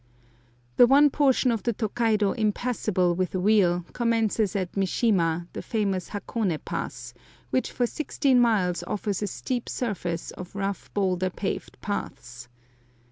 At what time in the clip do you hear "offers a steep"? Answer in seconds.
8.87-9.69